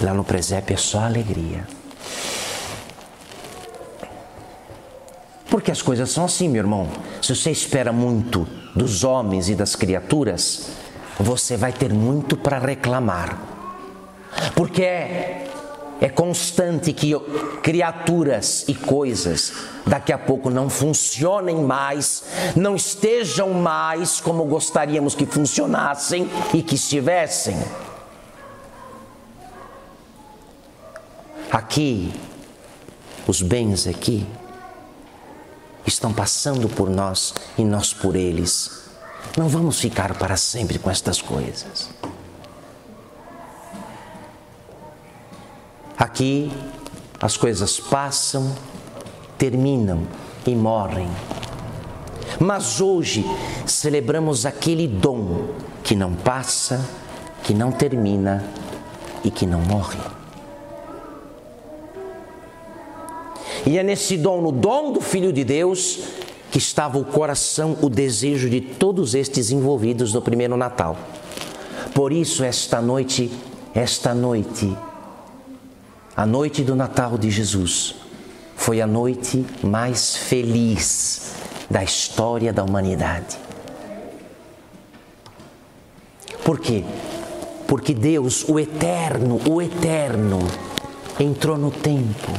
Lá 0.00 0.12
no 0.12 0.24
presépio 0.24 0.74
é 0.74 0.76
só 0.76 0.98
alegria. 0.98 1.64
Porque 5.48 5.70
as 5.70 5.80
coisas 5.80 6.10
são 6.10 6.24
assim, 6.24 6.48
meu 6.48 6.60
irmão. 6.60 6.88
Se 7.22 7.36
você 7.36 7.52
espera 7.52 7.92
muito 7.92 8.44
dos 8.78 9.02
homens 9.02 9.48
e 9.48 9.54
das 9.56 9.74
criaturas, 9.74 10.68
você 11.18 11.56
vai 11.56 11.72
ter 11.72 11.92
muito 11.92 12.36
para 12.36 12.58
reclamar. 12.58 13.36
Porque 14.54 14.82
é, 14.82 15.50
é 16.00 16.08
constante 16.08 16.92
que 16.92 17.12
criaturas 17.60 18.64
e 18.68 18.74
coisas 18.74 19.52
daqui 19.84 20.12
a 20.12 20.18
pouco 20.18 20.48
não 20.48 20.70
funcionem 20.70 21.56
mais, 21.56 22.22
não 22.54 22.76
estejam 22.76 23.50
mais 23.50 24.20
como 24.20 24.44
gostaríamos 24.44 25.14
que 25.14 25.26
funcionassem 25.26 26.30
e 26.54 26.62
que 26.62 26.76
estivessem. 26.76 27.58
Aqui, 31.50 32.12
os 33.26 33.42
bens 33.42 33.88
aqui, 33.88 34.24
estão 35.88 36.12
passando 36.12 36.68
por 36.68 36.88
nós 36.88 37.34
e 37.56 37.64
nós 37.64 37.92
por 37.92 38.14
eles. 38.14 38.82
Não 39.36 39.48
vamos 39.48 39.80
ficar 39.80 40.16
para 40.16 40.36
sempre 40.36 40.78
com 40.78 40.90
estas 40.90 41.20
coisas. 41.20 41.90
Aqui 45.96 46.52
as 47.20 47.36
coisas 47.36 47.80
passam, 47.80 48.54
terminam 49.36 50.06
e 50.46 50.54
morrem. 50.54 51.10
Mas 52.38 52.80
hoje 52.80 53.24
celebramos 53.66 54.46
aquele 54.46 54.86
dom 54.86 55.48
que 55.82 55.96
não 55.96 56.14
passa, 56.14 56.84
que 57.42 57.52
não 57.52 57.72
termina 57.72 58.44
e 59.24 59.30
que 59.30 59.46
não 59.46 59.60
morre. 59.60 60.17
E 63.68 63.76
é 63.76 63.82
nesse 63.82 64.16
dom, 64.16 64.40
no 64.40 64.50
dom 64.50 64.94
do 64.94 65.00
Filho 65.02 65.30
de 65.30 65.44
Deus, 65.44 65.98
que 66.50 66.56
estava 66.56 66.96
o 66.96 67.04
coração, 67.04 67.76
o 67.82 67.90
desejo 67.90 68.48
de 68.48 68.62
todos 68.62 69.14
estes 69.14 69.50
envolvidos 69.50 70.14
no 70.14 70.22
primeiro 70.22 70.56
Natal. 70.56 70.96
Por 71.94 72.10
isso, 72.10 72.42
esta 72.42 72.80
noite, 72.80 73.30
esta 73.74 74.14
noite, 74.14 74.74
a 76.16 76.24
noite 76.24 76.64
do 76.64 76.74
Natal 76.74 77.18
de 77.18 77.30
Jesus, 77.30 77.94
foi 78.56 78.80
a 78.80 78.86
noite 78.86 79.44
mais 79.62 80.16
feliz 80.16 81.34
da 81.68 81.84
história 81.84 82.54
da 82.54 82.64
humanidade. 82.64 83.36
Por 86.42 86.58
quê? 86.58 86.84
Porque 87.66 87.92
Deus, 87.92 88.48
o 88.48 88.58
eterno, 88.58 89.38
o 89.46 89.60
eterno, 89.60 90.38
entrou 91.20 91.58
no 91.58 91.70
tempo 91.70 92.32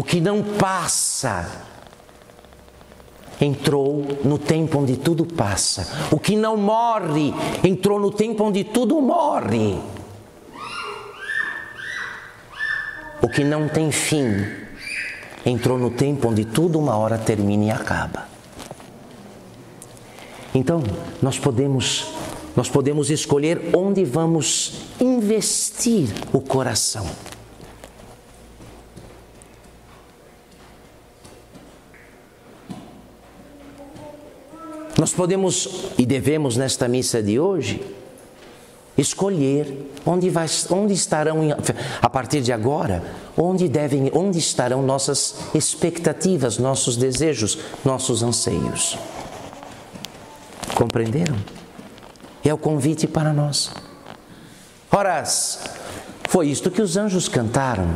o 0.00 0.02
que 0.02 0.18
não 0.18 0.42
passa 0.42 1.46
entrou 3.38 4.02
no 4.24 4.38
tempo 4.38 4.78
onde 4.78 4.96
tudo 4.96 5.26
passa. 5.26 5.86
O 6.10 6.18
que 6.18 6.36
não 6.36 6.56
morre 6.56 7.34
entrou 7.62 8.00
no 8.00 8.10
tempo 8.10 8.44
onde 8.44 8.64
tudo 8.64 8.98
morre. 9.02 9.78
O 13.20 13.28
que 13.28 13.44
não 13.44 13.68
tem 13.68 13.92
fim 13.92 14.42
entrou 15.44 15.78
no 15.78 15.90
tempo 15.90 16.28
onde 16.28 16.46
tudo 16.46 16.78
uma 16.78 16.96
hora 16.96 17.18
termina 17.18 17.66
e 17.66 17.70
acaba. 17.70 18.26
Então, 20.54 20.82
nós 21.20 21.38
podemos 21.38 22.06
nós 22.56 22.70
podemos 22.70 23.10
escolher 23.10 23.68
onde 23.76 24.02
vamos 24.06 24.80
investir 24.98 26.08
o 26.32 26.40
coração. 26.40 27.06
Nós 35.00 35.14
podemos 35.14 35.86
e 35.96 36.04
devemos 36.04 36.58
nesta 36.58 36.86
missa 36.86 37.22
de 37.22 37.40
hoje 37.40 37.82
escolher 38.98 39.90
onde, 40.04 40.28
vai, 40.28 40.46
onde 40.68 40.92
estarão 40.92 41.38
a 42.02 42.10
partir 42.10 42.42
de 42.42 42.52
agora, 42.52 43.02
onde 43.34 43.66
devem, 43.66 44.10
onde 44.12 44.36
estarão 44.36 44.82
nossas 44.82 45.36
expectativas, 45.54 46.58
nossos 46.58 46.98
desejos, 46.98 47.56
nossos 47.82 48.22
anseios. 48.22 48.98
Compreenderam? 50.74 51.38
É 52.44 52.52
o 52.52 52.58
convite 52.58 53.06
para 53.06 53.32
nós. 53.32 53.72
Ora, 54.92 55.24
Foi 56.28 56.48
isto 56.48 56.70
que 56.70 56.82
os 56.82 56.98
anjos 56.98 57.26
cantaram. 57.26 57.88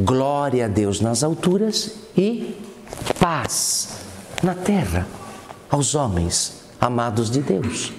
Glória 0.00 0.64
a 0.64 0.68
Deus 0.68 1.02
nas 1.02 1.22
alturas 1.22 1.96
e 2.16 2.56
paz 3.20 3.90
na 4.42 4.54
terra 4.54 5.17
aos 5.70 5.94
homens 5.94 6.62
amados 6.80 7.30
de 7.30 7.40
Deus. 7.40 7.92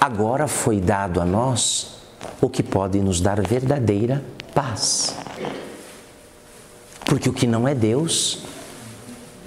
Agora 0.00 0.48
foi 0.48 0.80
dado 0.80 1.20
a 1.20 1.24
nós 1.24 1.98
o 2.40 2.48
que 2.48 2.62
pode 2.62 3.00
nos 3.00 3.20
dar 3.20 3.40
verdadeira 3.40 4.24
paz. 4.54 5.14
Porque 7.04 7.28
o 7.28 7.32
que 7.32 7.46
não 7.46 7.66
é 7.66 7.74
Deus, 7.74 8.44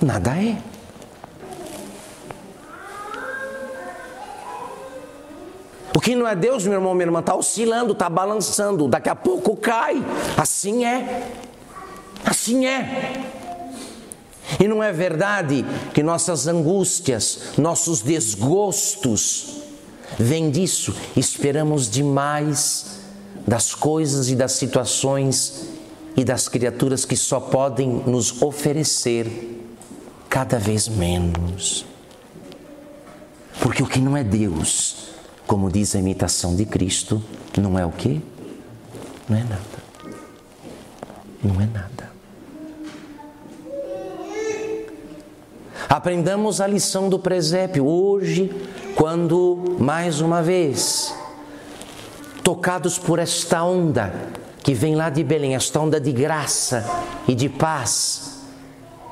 nada 0.01 0.37
é. 0.37 0.57
O 5.95 5.99
que 5.99 6.15
não 6.15 6.27
é 6.27 6.35
Deus, 6.35 6.65
meu 6.65 6.73
irmão, 6.73 6.93
minha 6.93 7.05
irmã, 7.05 7.19
está 7.19 7.35
oscilando, 7.35 7.93
está 7.93 8.09
balançando, 8.09 8.87
daqui 8.87 9.09
a 9.09 9.15
pouco 9.15 9.55
cai. 9.55 10.03
Assim 10.37 10.85
é. 10.85 11.31
Assim 12.25 12.65
é. 12.65 13.42
E 14.63 14.67
não 14.67 14.81
é 14.81 14.93
verdade 14.93 15.65
que 15.93 16.01
nossas 16.01 16.47
angústias, 16.47 17.49
nossos 17.57 18.01
desgostos, 18.01 19.57
vêm 20.17 20.49
disso. 20.49 20.95
Esperamos 21.17 21.89
demais 21.89 23.01
das 23.45 23.75
coisas 23.75 24.29
e 24.29 24.37
das 24.37 24.53
situações 24.53 25.67
e 26.15 26.23
das 26.23 26.47
criaturas 26.47 27.03
que 27.03 27.17
só 27.17 27.41
podem 27.41 27.89
nos 27.89 28.41
oferecer 28.41 29.27
cada 30.29 30.57
vez 30.57 30.87
menos. 30.87 31.85
Porque 33.59 33.83
o 33.83 33.85
que 33.85 33.99
não 33.99 34.15
é 34.15 34.23
Deus, 34.23 35.09
como 35.45 35.69
diz 35.69 35.93
a 35.93 35.99
imitação 35.99 36.55
de 36.55 36.65
Cristo, 36.65 37.21
não 37.59 37.77
é 37.77 37.85
o 37.85 37.91
quê? 37.91 38.21
Não 39.27 39.37
é 39.37 39.43
nada. 39.43 39.83
Não 41.43 41.59
é 41.59 41.65
nada. 41.65 42.12
Aprendamos 45.93 46.59
a 46.59 46.65
lição 46.65 47.07
do 47.07 47.19
presépio 47.19 47.85
hoje, 47.85 48.49
quando, 48.95 49.77
mais 49.77 50.21
uma 50.21 50.41
vez, 50.41 51.13
tocados 52.43 52.97
por 52.97 53.19
esta 53.19 53.63
onda 53.63 54.11
que 54.63 54.73
vem 54.73 54.95
lá 54.95 55.11
de 55.11 55.23
Belém, 55.23 55.53
esta 55.53 55.79
onda 55.79 56.01
de 56.01 56.11
graça 56.11 56.83
e 57.27 57.35
de 57.35 57.47
paz, 57.47 58.39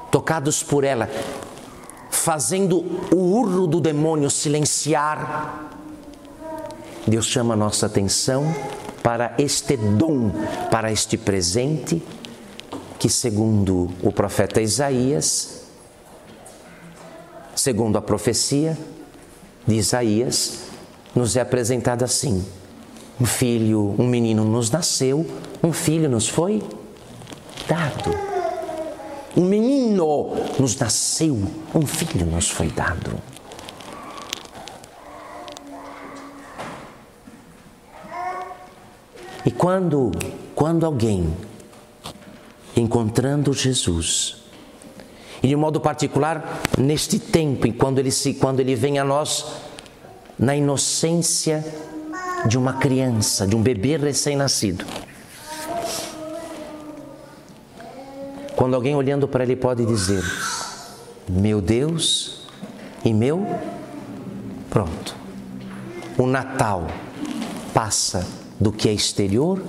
tocados 0.09 0.63
por 0.63 0.83
ela, 0.83 1.07
fazendo 2.09 2.77
o 3.13 3.15
urro 3.15 3.67
do 3.67 3.79
demônio 3.79 4.31
silenciar, 4.31 5.69
Deus 7.05 7.27
chama 7.27 7.53
a 7.53 7.57
nossa 7.57 7.85
atenção 7.85 8.43
para 9.03 9.35
este 9.37 9.77
dom, 9.77 10.31
para 10.71 10.91
este 10.91 11.15
presente, 11.15 12.01
que, 12.97 13.07
segundo 13.07 13.87
o 14.01 14.11
profeta 14.11 14.59
Isaías, 14.59 15.60
segundo 17.55 17.97
a 17.97 18.01
profecia 18.01 18.77
de 19.67 19.75
Isaías, 19.75 20.59
nos 21.15 21.35
é 21.35 21.41
apresentada 21.41 22.05
assim: 22.05 22.45
um 23.19 23.25
filho, 23.25 23.95
um 23.99 24.07
menino 24.07 24.43
nos 24.43 24.71
nasceu, 24.71 25.25
um 25.63 25.71
filho 25.71 26.09
nos 26.09 26.27
foi 26.27 26.63
dado. 27.67 28.31
Um 29.35 29.45
menino 29.45 30.35
nos 30.59 30.75
nasceu, 30.75 31.39
um 31.73 31.85
filho 31.85 32.25
nos 32.25 32.49
foi 32.49 32.67
dado. 32.67 33.11
E 39.45 39.49
quando, 39.49 40.11
quando 40.53 40.85
alguém, 40.85 41.33
encontrando 42.75 43.53
Jesus, 43.53 44.40
e 45.43 45.47
de 45.47 45.55
modo 45.55 45.79
particular, 45.79 46.61
neste 46.77 47.17
tempo, 47.17 47.65
e 47.65 47.73
quando 47.73 47.97
ele, 47.99 48.11
se, 48.11 48.35
quando 48.35 48.59
ele 48.59 48.75
vem 48.75 48.99
a 48.99 49.03
nós 49.03 49.45
na 50.37 50.55
inocência 50.55 51.65
de 52.45 52.57
uma 52.57 52.73
criança, 52.73 53.47
de 53.47 53.55
um 53.55 53.61
bebê 53.61 53.97
recém-nascido. 53.97 54.85
Quando 58.55 58.75
alguém 58.75 58.95
olhando 58.95 59.27
para 59.27 59.43
ele 59.43 59.55
pode 59.55 59.85
dizer: 59.85 60.23
Meu 61.27 61.59
Deus 61.59 62.47
e 63.03 63.13
meu. 63.13 63.45
Pronto. 64.69 65.15
O 66.17 66.27
Natal 66.27 66.87
passa 67.73 68.27
do 68.59 68.71
que 68.71 68.87
é 68.87 68.93
exterior 68.93 69.61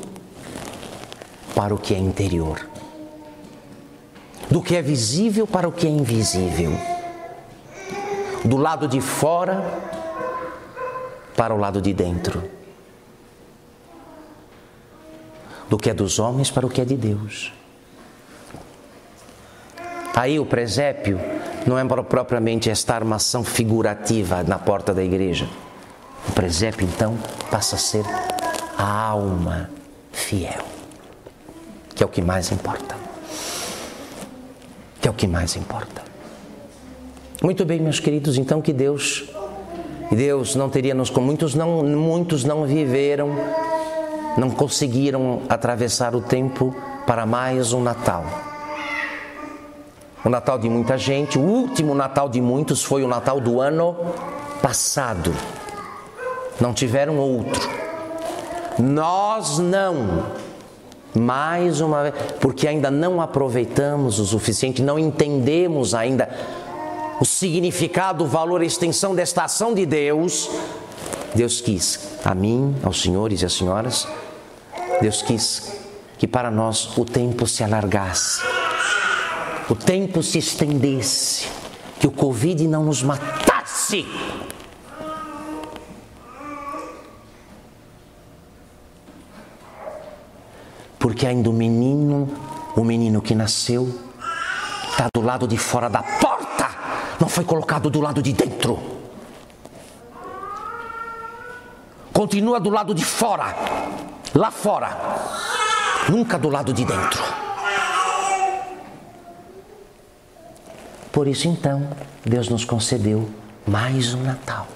para 1.54 1.74
o 1.74 1.78
que 1.78 1.94
é 1.94 1.98
interior 1.98 2.71
do 4.52 4.60
que 4.60 4.76
é 4.76 4.82
visível 4.82 5.46
para 5.46 5.66
o 5.66 5.72
que 5.72 5.86
é 5.86 5.90
invisível, 5.90 6.78
do 8.44 8.58
lado 8.58 8.86
de 8.86 9.00
fora 9.00 9.64
para 11.34 11.54
o 11.54 11.56
lado 11.56 11.80
de 11.80 11.94
dentro, 11.94 12.44
do 15.70 15.78
que 15.78 15.88
é 15.88 15.94
dos 15.94 16.18
homens 16.18 16.50
para 16.50 16.66
o 16.66 16.68
que 16.68 16.82
é 16.82 16.84
de 16.84 16.96
Deus. 16.98 17.50
Aí 20.14 20.38
o 20.38 20.44
presépio 20.44 21.18
não 21.66 21.78
é 21.78 21.84
propriamente 22.02 22.68
esta 22.68 22.94
armação 22.94 23.42
figurativa 23.42 24.42
na 24.42 24.58
porta 24.58 24.92
da 24.92 25.02
igreja. 25.02 25.48
O 26.28 26.32
presépio 26.32 26.86
então 26.86 27.16
passa 27.50 27.76
a 27.76 27.78
ser 27.78 28.04
a 28.76 28.84
alma 28.84 29.70
fiel, 30.12 30.62
que 31.94 32.02
é 32.02 32.06
o 32.06 32.08
que 32.10 32.20
mais 32.20 32.52
importa 32.52 33.01
que 35.22 35.28
mais 35.28 35.54
importa. 35.54 36.02
Muito 37.40 37.64
bem, 37.64 37.78
meus 37.78 38.00
queridos, 38.00 38.36
então 38.38 38.60
que 38.60 38.72
Deus, 38.72 39.22
Deus 40.10 40.56
não 40.56 40.68
teria 40.68 40.96
nos 40.96 41.10
muitos 41.10 41.54
não, 41.54 41.84
muitos 41.84 42.42
não 42.42 42.64
viveram, 42.64 43.30
não 44.36 44.50
conseguiram 44.50 45.42
atravessar 45.48 46.16
o 46.16 46.20
tempo 46.20 46.74
para 47.06 47.24
mais 47.24 47.72
um 47.72 47.80
Natal. 47.80 48.24
O 50.24 50.28
Natal 50.28 50.58
de 50.58 50.68
muita 50.68 50.98
gente, 50.98 51.38
o 51.38 51.42
último 51.42 51.94
Natal 51.94 52.28
de 52.28 52.40
muitos 52.40 52.82
foi 52.82 53.04
o 53.04 53.08
Natal 53.08 53.38
do 53.40 53.60
ano 53.60 53.94
passado. 54.60 55.32
Não 56.60 56.74
tiveram 56.74 57.16
outro. 57.16 57.70
Nós 58.76 59.60
não 59.60 60.32
mais 61.14 61.80
uma 61.80 62.04
vez, 62.04 62.14
porque 62.40 62.66
ainda 62.66 62.90
não 62.90 63.20
aproveitamos 63.20 64.18
o 64.18 64.26
suficiente, 64.26 64.82
não 64.82 64.98
entendemos 64.98 65.94
ainda 65.94 66.28
o 67.20 67.24
significado, 67.24 68.24
o 68.24 68.26
valor, 68.26 68.60
a 68.60 68.64
extensão 68.64 69.14
desta 69.14 69.44
ação 69.44 69.74
de 69.74 69.86
Deus. 69.86 70.50
Deus 71.34 71.60
quis, 71.60 72.18
a 72.24 72.34
mim, 72.34 72.74
aos 72.82 73.00
senhores 73.00 73.42
e 73.42 73.46
às 73.46 73.52
senhoras, 73.52 74.06
Deus 75.00 75.22
quis 75.22 75.72
que 76.18 76.26
para 76.26 76.50
nós 76.50 76.96
o 76.96 77.04
tempo 77.04 77.46
se 77.46 77.64
alargasse, 77.64 78.42
o 79.68 79.74
tempo 79.74 80.22
se 80.22 80.38
estendesse, 80.38 81.48
que 81.98 82.06
o 82.06 82.10
Covid 82.10 82.66
não 82.68 82.84
nos 82.84 83.02
matasse 83.02 84.06
porque 91.22 91.28
ainda 91.28 91.48
o 91.48 91.52
menino, 91.52 92.28
o 92.74 92.82
menino 92.82 93.22
que 93.22 93.32
nasceu, 93.32 93.88
está 94.90 95.06
do 95.14 95.20
lado 95.20 95.46
de 95.46 95.56
fora 95.56 95.88
da 95.88 96.02
porta, 96.02 96.68
não 97.20 97.28
foi 97.28 97.44
colocado 97.44 97.88
do 97.88 98.00
lado 98.00 98.20
de 98.20 98.32
dentro. 98.32 98.76
Continua 102.12 102.58
do 102.58 102.70
lado 102.70 102.92
de 102.92 103.04
fora, 103.04 103.54
lá 104.34 104.50
fora, 104.50 104.98
nunca 106.08 106.36
do 106.36 106.48
lado 106.48 106.72
de 106.72 106.84
dentro. 106.84 107.22
Por 111.12 111.28
isso 111.28 111.46
então, 111.46 111.88
Deus 112.24 112.48
nos 112.48 112.64
concedeu 112.64 113.30
mais 113.64 114.12
um 114.12 114.24
Natal. 114.24 114.66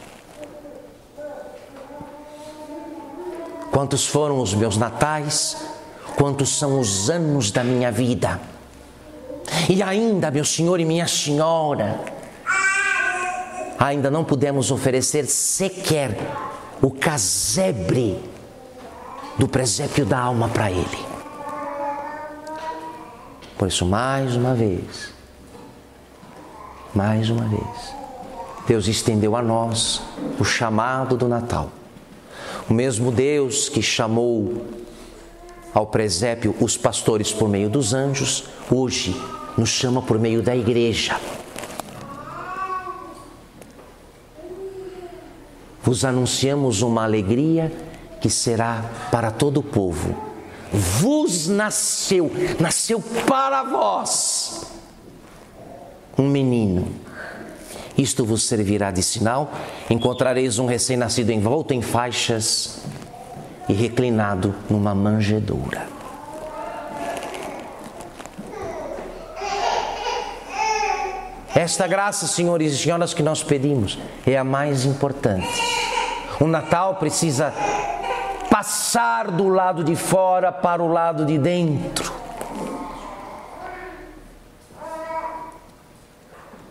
Quantos 3.73 4.07
foram 4.07 4.41
os 4.41 4.55
meus 4.55 4.77
natais? 4.77 5.75
Quantos 6.17 6.49
são 6.59 6.81
os 6.81 7.11
anos 7.11 7.51
da 7.51 7.63
minha 7.63 7.93
vida. 7.93 8.41
E 9.69 9.83
ainda, 9.83 10.31
meu 10.31 10.45
senhor 10.45 10.81
e 10.81 10.85
minha 10.85 11.07
senhora, 11.07 12.01
ainda 13.79 14.11
não 14.11 14.25
pudemos 14.25 14.71
oferecer 14.71 15.27
sequer 15.27 16.17
o 16.83 16.91
casebre 16.91 18.19
do 19.39 19.47
presépio 19.47 20.05
da 20.07 20.19
alma 20.19 20.49
para 20.49 20.71
Ele. 20.71 21.07
Por 23.59 23.69
isso, 23.69 23.85
mais 23.87 24.35
uma 24.37 24.55
vez, 24.55 25.13
mais 26.95 27.31
uma 27.31 27.47
vez, 27.47 27.95
Deus 28.67 28.89
estendeu 28.89 29.37
a 29.37 29.43
nós 29.43 30.03
o 30.39 30.45
chamado 30.45 31.17
do 31.17 31.29
Natal, 31.29 31.71
O 32.69 32.75
mesmo 32.75 33.13
Deus 33.13 33.69
que 33.69 33.81
chamou 33.81 34.67
ao 35.77 35.87
presépio 35.87 36.57
os 36.59 36.75
pastores 36.75 37.35
por 37.35 37.51
meio 37.51 37.69
dos 37.69 37.93
anjos, 37.93 38.45
hoje 38.71 39.15
nos 39.59 39.69
chama 39.69 40.01
por 40.01 40.19
meio 40.19 40.43
da 40.43 40.57
igreja. 40.57 41.21
Vos 45.83 46.03
anunciamos 46.03 46.81
uma 46.81 47.05
alegria 47.05 47.71
que 48.23 48.31
será 48.31 48.91
para 49.11 49.31
todo 49.31 49.59
o 49.59 49.63
povo. 49.63 50.17
Vos 50.73 51.47
nasceu, 51.47 52.33
nasceu 52.59 52.99
para 53.29 53.63
vós 53.63 54.63
um 56.17 56.27
menino. 56.27 56.89
Isto 57.99 58.25
vos 58.25 58.45
servirá 58.45 58.91
de 58.91 59.03
sinal. 59.03 59.53
Encontrareis 59.91 60.59
um 60.59 60.65
recém-nascido 60.65 61.33
envolto 61.33 61.75
em 61.75 61.83
faixas 61.83 62.81
e 63.69 63.73
reclinado 63.73 64.55
numa 64.71 64.95
manjedoura. 64.95 65.87
Esta 71.55 71.87
graça, 71.87 72.27
senhores 72.27 72.75
e 72.75 72.77
senhoras, 72.77 73.15
que 73.15 73.23
nós 73.23 73.43
pedimos 73.43 73.99
é 74.27 74.37
a 74.37 74.45
mais 74.45 74.85
importante. 74.85 75.49
O 76.39 76.47
Natal 76.47 76.97
precisa 76.97 77.53
passar 78.51 79.31
do 79.31 79.49
lado 79.49 79.83
de 79.83 79.97
fora 79.97 80.53
para 80.53 80.83
o 80.83 80.87
lado 80.87 81.25
de 81.25 81.39
dentro. 81.39 82.13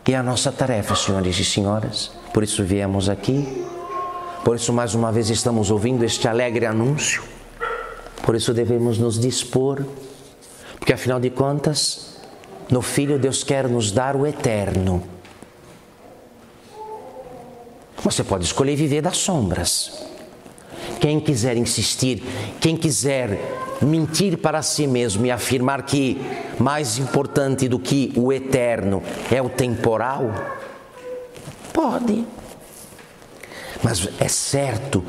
E 0.07 0.13
é 0.13 0.17
a 0.17 0.21
nossa 0.21 0.51
tarefa, 0.51 0.95
senhores 0.95 1.39
e 1.39 1.43
senhoras. 1.43 2.11
Por 2.31 2.43
isso 2.43 2.63
viemos 2.63 3.09
aqui. 3.09 3.65
Por 4.45 4.57
isso, 4.57 4.71
mais 4.71 4.93
uma 4.93 5.11
vez, 5.11 5.31
estamos 5.31 5.71
ouvindo 5.71 6.05
este 6.05 6.27
alegre 6.27 6.67
anúncio. 6.67 7.23
Por 8.21 8.35
isso, 8.35 8.53
devemos 8.53 8.99
nos 8.99 9.19
dispor. 9.19 9.83
Porque, 10.77 10.93
afinal 10.93 11.19
de 11.19 11.31
contas, 11.31 12.17
no 12.69 12.79
Filho, 12.83 13.17
Deus 13.17 13.43
quer 13.43 13.67
nos 13.67 13.91
dar 13.91 14.15
o 14.15 14.23
eterno. 14.23 15.01
Você 18.03 18.23
pode 18.23 18.45
escolher 18.45 18.75
viver 18.75 19.01
das 19.01 19.17
sombras. 19.17 20.05
Quem 21.01 21.19
quiser 21.19 21.57
insistir, 21.57 22.21
quem 22.61 22.77
quiser 22.77 23.39
mentir 23.81 24.37
para 24.37 24.61
si 24.61 24.85
mesmo 24.85 25.25
e 25.25 25.31
afirmar 25.31 25.81
que 25.87 26.21
mais 26.59 26.99
importante 26.99 27.67
do 27.67 27.79
que 27.79 28.13
o 28.15 28.31
eterno 28.31 29.01
é 29.31 29.41
o 29.41 29.49
temporal, 29.49 30.31
pode. 31.73 32.44
Mas 33.83 34.07
é 34.19 34.27
certo 34.27 35.03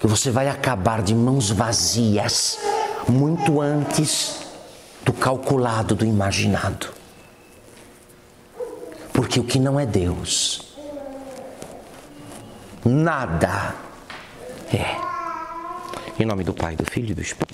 que 0.00 0.06
você 0.06 0.30
vai 0.30 0.48
acabar 0.48 1.02
de 1.02 1.14
mãos 1.14 1.50
vazias 1.50 2.58
muito 3.08 3.60
antes 3.60 4.40
do 5.04 5.12
calculado, 5.12 5.94
do 5.94 6.04
imaginado. 6.04 6.88
Porque 9.12 9.38
o 9.38 9.44
que 9.44 9.58
não 9.58 9.78
é 9.78 9.86
Deus, 9.86 10.74
nada 12.84 13.74
é. 14.72 15.12
Em 16.20 16.26
nome 16.26 16.44
do 16.44 16.54
Pai, 16.54 16.76
do 16.76 16.84
Filho 16.84 17.10
e 17.10 17.14
do 17.14 17.22
Espírito. 17.22 17.51